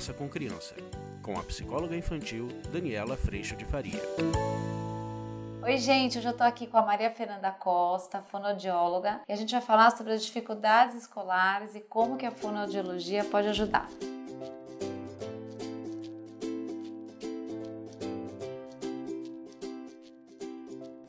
[0.00, 0.74] Conversa com Criança,
[1.22, 4.00] com a psicóloga infantil Daniela Freixo de Faria.
[5.62, 9.52] Oi, gente, hoje eu tô aqui com a Maria Fernanda Costa, fonoaudióloga, e a gente
[9.52, 13.90] vai falar sobre as dificuldades escolares e como que a fonoaudiologia pode ajudar.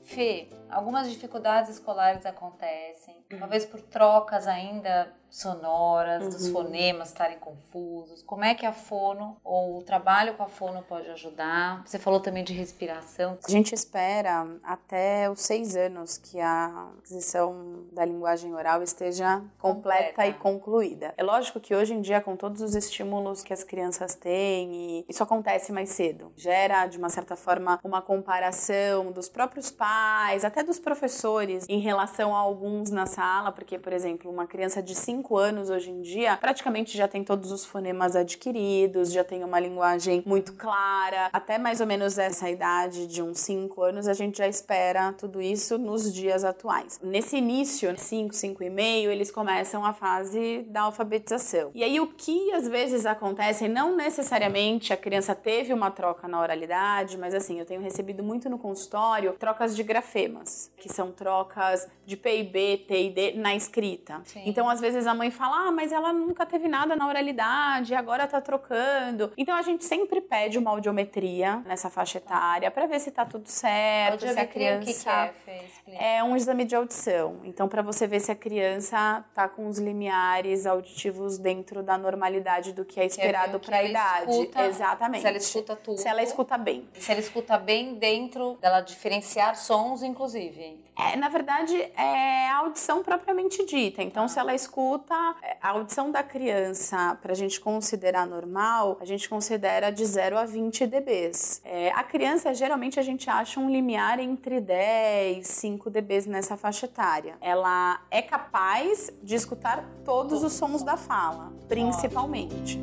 [0.04, 6.30] Fê, algumas dificuldades escolares acontecem, talvez por trocas ainda sonoras, uhum.
[6.30, 8.22] dos fonemas estarem confusos.
[8.24, 11.82] Como é que a fono ou o trabalho com a fono pode ajudar?
[11.86, 13.38] Você falou também de respiração.
[13.44, 20.10] A gente espera até os seis anos que a aquisição da linguagem oral esteja completa,
[20.10, 20.28] completa.
[20.28, 21.14] e concluída.
[21.16, 25.24] É lógico que hoje em dia, com todos os estímulos que as crianças têm, isso
[25.24, 26.34] acontece mais cedo.
[26.36, 32.36] Gera, de uma certa forma, uma comparação dos próprios pais, até dos professores, em relação
[32.36, 36.02] a alguns na sala, porque, por exemplo, uma criança de 5 5 anos hoje em
[36.02, 41.30] dia, praticamente já tem todos os fonemas adquiridos, já tem uma linguagem muito clara.
[41.32, 45.40] Até mais ou menos essa idade de uns 5 anos, a gente já espera tudo
[45.40, 47.00] isso nos dias atuais.
[47.04, 51.70] Nesse início, 5, 5 e meio, eles começam a fase da alfabetização.
[51.76, 56.42] E aí o que às vezes acontece, não necessariamente a criança teve uma troca na
[56.42, 61.88] oralidade, mas assim, eu tenho recebido muito no consultório trocas de grafemas, que são trocas
[62.06, 64.22] de P e B, T e D na escrita.
[64.26, 64.42] Sim.
[64.46, 68.26] Então, às vezes a mãe fala, ah, mas ela nunca teve nada na oralidade, agora
[68.28, 69.32] tá trocando.
[69.38, 73.48] Então a gente sempre pede uma audiometria nessa faixa etária para ver se tá tudo
[73.48, 74.82] certo, se a criança.
[74.82, 75.82] O que, que é, Fê?
[75.94, 77.42] É um exame de audição.
[77.44, 82.72] Então, para você ver se a criança tá com os limiares auditivos dentro da normalidade
[82.72, 84.32] do que é esperado para a idade.
[84.32, 85.22] Escuta, Exatamente.
[85.22, 85.98] Se ela escuta tudo.
[86.00, 86.88] Se ela escuta bem.
[86.94, 90.80] Se ela escuta bem dentro dela diferenciar sons, inclusive.
[90.98, 94.04] É, na verdade, é a audição propriamente dita.
[94.04, 98.98] Então, se ela escuta escuta, é, a audição da criança, para a gente considerar normal,
[99.02, 101.62] a gente considera de 0 a 20 dBs.
[101.66, 106.56] É, a criança, geralmente, a gente acha um limiar entre 10 e 5 dBs nessa
[106.56, 107.36] faixa etária.
[107.42, 112.80] Ela é capaz de escutar todos os sons da fala, principalmente.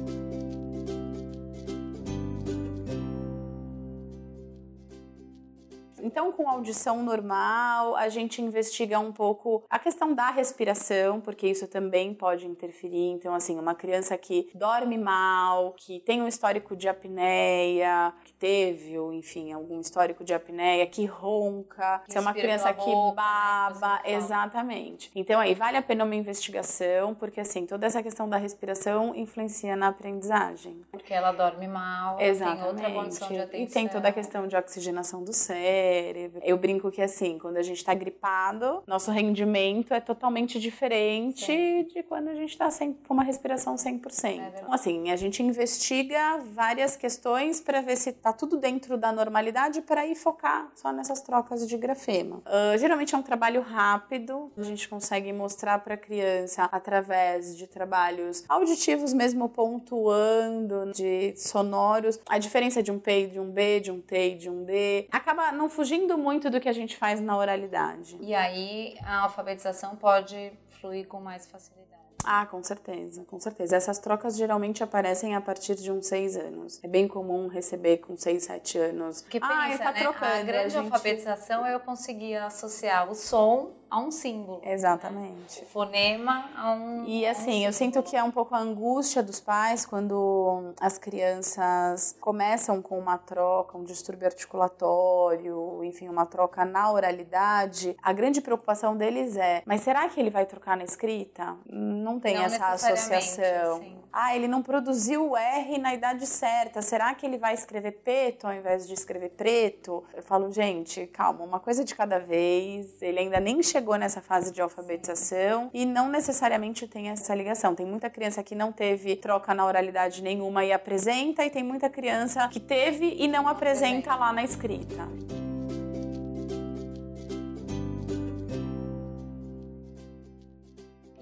[6.08, 11.68] Então, com audição normal, a gente investiga um pouco a questão da respiração, porque isso
[11.68, 13.10] também pode interferir.
[13.10, 18.98] Então, assim, uma criança que dorme mal, que tem um histórico de apneia, que teve,
[18.98, 23.16] ou enfim, algum histórico de apneia, que ronca, que se é uma criança que boca,
[23.16, 25.10] baba, né, exatamente.
[25.14, 29.76] Então, aí vale a pena uma investigação, porque assim, toda essa questão da respiração influencia
[29.76, 30.80] na aprendizagem.
[30.90, 32.60] Porque ela dorme mal, Exatamente.
[32.60, 33.66] tem outra condição de atenção.
[33.66, 36.40] E tem toda a questão de oxigenação do cérebro cérebro.
[36.44, 41.84] Eu brinco que assim, quando a gente tá gripado, nosso rendimento é totalmente diferente Sim.
[41.84, 44.24] de quando a gente tá sem, com uma respiração 100%.
[44.24, 49.12] É então, assim, a gente investiga várias questões para ver se tá tudo dentro da
[49.12, 52.36] normalidade para ir focar só nessas trocas de grafema.
[52.46, 57.66] Uh, geralmente é um trabalho rápido, a gente consegue mostrar para a criança através de
[57.66, 63.90] trabalhos auditivos mesmo pontuando, de sonoros, a diferença de um P, de um B, de
[63.90, 65.06] um T e de um D.
[65.10, 68.18] Acaba não fugindo fugindo muito do que a gente faz na oralidade.
[68.20, 71.88] E aí a alfabetização pode fluir com mais facilidade.
[72.24, 73.76] Ah, com certeza, com certeza.
[73.76, 76.78] Essas trocas geralmente aparecem a partir de uns seis anos.
[76.82, 79.22] É bem comum receber com seis, sete anos.
[79.22, 80.00] Que pensa, ah, tá né?
[80.00, 80.32] trocando.
[80.32, 80.92] A grande a gente...
[80.92, 84.60] alfabetização é eu conseguir associar o som a um símbolo.
[84.64, 85.60] Exatamente.
[85.60, 85.62] Né?
[85.62, 87.04] O fonema a um.
[87.06, 90.98] E assim, um eu sinto que é um pouco a angústia dos pais quando as
[90.98, 97.96] crianças começam com uma troca, um distúrbio articulatório, enfim, uma troca na oralidade.
[98.02, 101.56] A grande preocupação deles é: mas será que ele vai trocar na escrita?
[101.66, 103.78] Não tem não essa associação.
[103.78, 103.98] Sim.
[104.12, 106.80] Ah, ele não produziu o R na idade certa.
[106.82, 110.02] Será que ele vai escrever preto ao invés de escrever preto?
[110.14, 113.00] Eu falo, gente, calma, uma coisa de cada vez.
[113.02, 117.76] Ele ainda nem chegou chegou nessa fase de alfabetização e não necessariamente tem essa ligação.
[117.76, 121.88] Tem muita criança que não teve troca na oralidade nenhuma e apresenta, e tem muita
[121.88, 125.06] criança que teve e não apresenta lá na escrita.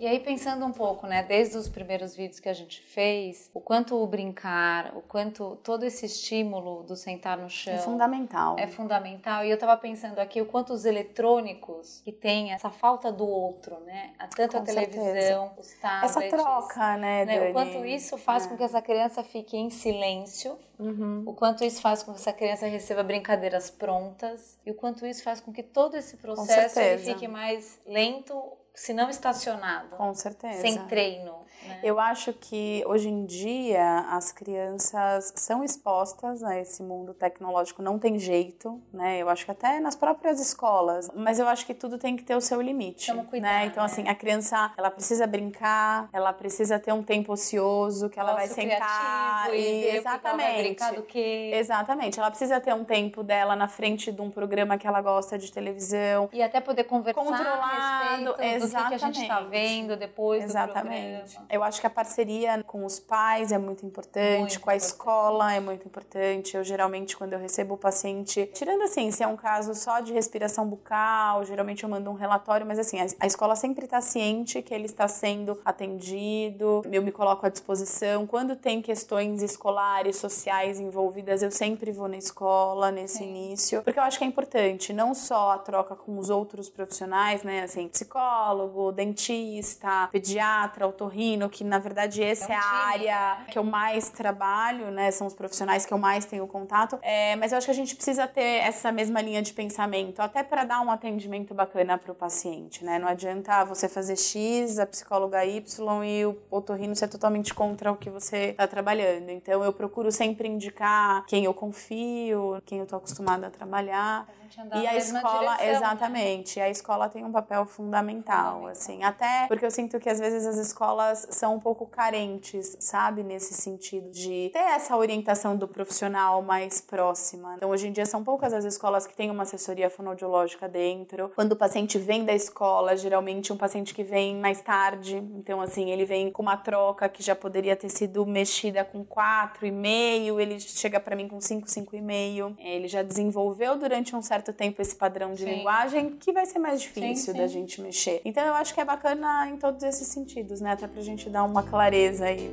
[0.06, 3.60] E aí pensando um pouco, né, desde os primeiros vídeos que a gente fez, o
[3.60, 8.56] quanto o brincar, o quanto todo esse estímulo do sentar no chão é fundamental.
[8.56, 9.44] É fundamental.
[9.44, 13.80] E eu tava pensando aqui o quanto os eletrônicos que tem essa falta do outro,
[13.80, 15.54] né, tanto com a televisão, certeza.
[15.58, 18.48] os tablets, essa troca, né, né o quanto isso faz é.
[18.48, 21.24] com que essa criança fique em silêncio, uhum.
[21.26, 25.24] o quanto isso faz com que essa criança receba brincadeiras prontas e o quanto isso
[25.24, 28.40] faz com que todo esse processo fique mais lento
[28.76, 29.96] se não estacionado.
[29.96, 30.60] Com certeza.
[30.60, 31.46] Sem treino.
[31.66, 31.80] Né?
[31.82, 37.98] Eu acho que hoje em dia as crianças são expostas a esse mundo tecnológico, não
[37.98, 39.18] tem jeito, né?
[39.18, 42.36] Eu acho que até nas próprias escolas, mas eu acho que tudo tem que ter
[42.36, 43.66] o seu limite, cuidar, né?
[43.66, 43.86] Então né?
[43.90, 48.46] assim, a criança, ela precisa brincar, ela precisa ter um tempo ocioso que ela vai
[48.46, 50.78] Nosso sentar criativo e, ver o que ela exatamente.
[50.78, 51.54] vai.
[51.54, 55.38] Exatamente, ela precisa ter um tempo dela na frente de um programa que ela gosta
[55.38, 56.28] de televisão.
[56.32, 58.05] E até poder conversar respeito
[58.36, 59.50] do que, a gente está exatamente.
[59.50, 61.38] vendo depois Exatamente.
[61.50, 64.92] Eu acho que a parceria com os pais é muito importante, Muito com a importante.
[64.92, 66.56] escola é muito importante.
[66.56, 70.12] Eu geralmente, quando eu recebo o paciente, tirando assim, se é um caso só de
[70.12, 74.72] respiração bucal, geralmente eu mando um relatório, mas assim, a, escola sempre está ciente que
[74.72, 78.26] ele está sendo atendido, eu me coloco à disposição.
[78.26, 83.28] Quando tem questões escolares, sociais envolvidas, eu sempre vou na escola nesse Sim.
[83.28, 87.42] início, porque eu acho que é importante não só a troca com os outros profissionais,
[87.42, 87.88] né, assim,
[88.26, 93.46] psicólogo, dentista, pediatra, otorrino, que na verdade essa É é, um a time, área né?
[93.50, 97.52] que eu mais trabalho, né, são os profissionais que eu mais tenho contato, é, mas
[97.52, 100.80] eu acho que a gente precisa ter essa mesma linha de pensamento, até para dar
[100.80, 106.04] um atendimento bacana para o paciente, né, não adianta você fazer X, a psicóloga Y
[106.04, 110.48] e o otorrino ser totalmente contra o que você está trabalhando, então eu procuro sempre
[110.48, 114.26] indicar quem eu confio, quem eu estou acostumada a trabalhar,
[114.70, 115.70] A e a escola, direção, né?
[115.70, 118.66] exatamente, a escola tem um papel fundamental, Fundamental.
[118.66, 123.22] assim, até porque eu sinto que às vezes as escolas são um pouco carentes, sabe,
[123.22, 127.54] nesse sentido de ter essa orientação do profissional mais próxima.
[127.56, 131.30] Então, hoje em dia são poucas as escolas que têm uma assessoria fonoaudiológica dentro.
[131.34, 135.90] Quando o paciente vem da escola, geralmente um paciente que vem mais tarde, então assim,
[135.90, 141.00] ele vem com uma troca que já poderia ter sido mexida com 4,5, ele chega
[141.00, 142.54] para mim com 5, 5,5.
[142.58, 145.56] Ele já desenvolveu durante um certo tempo esse padrão de Sim.
[145.56, 147.38] linguagem que vai ser mais difícil sim.
[147.38, 147.95] da gente mexer.
[148.24, 150.72] Então eu acho que é bacana em todos esses sentidos, né?
[150.72, 152.50] Até pra gente dar uma clareza aí.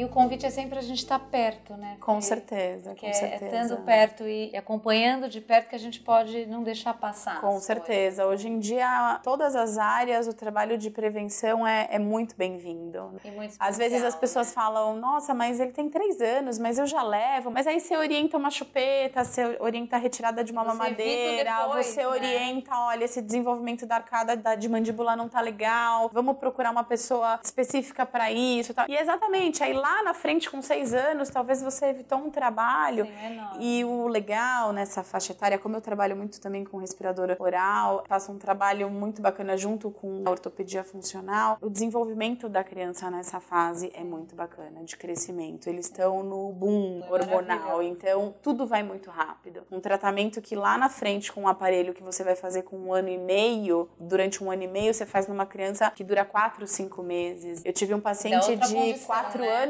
[0.00, 1.98] E o convite é sempre a gente estar perto, né?
[2.00, 2.28] Com Fê?
[2.28, 3.56] certeza, Porque com é certeza.
[3.64, 7.38] estando perto e acompanhando de perto que a gente pode não deixar passar.
[7.38, 8.24] Com certeza.
[8.26, 13.12] Hoje em dia, todas as áreas, o trabalho de prevenção é, é muito bem-vindo.
[13.22, 13.58] coisas.
[13.60, 14.52] Às vezes as especial, pessoas né?
[14.54, 17.50] falam, nossa, mas ele tem três anos, mas eu já levo.
[17.50, 21.86] Mas aí você orienta uma chupeta, você orienta a retirada de uma Você mamadeira, depois,
[21.88, 22.06] você né?
[22.08, 26.84] orienta, olha, esse desenvolvimento da arcada da- de mandíbula não tá legal, vamos procurar uma
[26.84, 28.72] pessoa específica para isso.
[28.72, 28.86] tal.
[28.88, 33.04] E exatamente, aí lá na frente, com seis anos, talvez você evitou um trabalho.
[33.06, 33.50] Sim, é.
[33.58, 38.32] E o legal nessa faixa etária, como eu trabalho muito também com respirador oral, faço
[38.32, 43.90] um trabalho muito bacana junto com a ortopedia funcional, o desenvolvimento da criança nessa fase
[43.94, 45.68] é muito bacana, de crescimento.
[45.68, 49.62] Eles estão no boom É hormonal, então tudo vai muito rápido.
[49.70, 52.92] Um tratamento que lá na frente, com um aparelho que você vai fazer com um
[52.92, 56.66] ano e meio, durante um ano e meio, você faz numa criança que dura quatro,
[56.66, 57.62] cinco meses.
[57.64, 59.64] Eu tive um paciente de quatro né?
[59.64, 59.69] anos,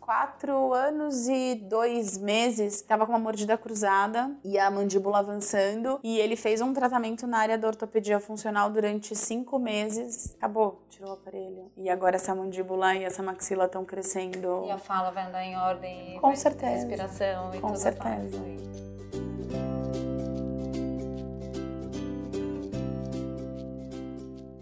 [0.00, 6.00] quatro anos e dois meses, tava com uma mordida cruzada e a mandíbula avançando.
[6.02, 10.34] E ele fez um tratamento na área da ortopedia funcional durante cinco meses.
[10.38, 11.70] Acabou, tirou o aparelho.
[11.76, 14.64] E agora essa mandíbula e essa maxila estão crescendo.
[14.66, 16.18] E a fala vai andar em ordem.
[16.20, 16.72] Com certeza.
[16.74, 18.38] Respiração e Com tudo certeza.
[18.38, 19.21] fácil.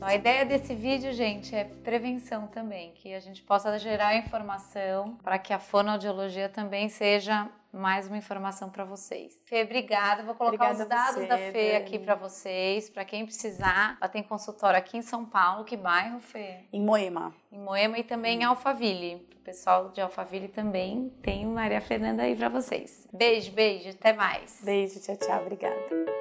[0.02, 5.38] A ideia desse vídeo, gente, é prevenção também, que a gente possa gerar informação para
[5.38, 9.38] que a fonoaudiologia também seja mais uma informação para vocês.
[9.44, 10.22] Fê, obrigada.
[10.22, 13.98] Vou colocar Obrigada os dados você, da Fê aqui para vocês, para quem precisar.
[14.00, 15.64] Ela tem consultório aqui em São Paulo.
[15.64, 16.64] Que bairro, Fê?
[16.72, 17.32] Em Moema.
[17.52, 19.28] Em Moema e também em Alphaville.
[19.36, 23.06] O pessoal de Alphaville também tem Maria Fernanda aí para vocês.
[23.12, 23.90] Beijo, beijo.
[23.90, 24.62] Até mais.
[24.64, 25.40] Beijo, tchau, tchau.
[25.42, 26.20] Obrigada.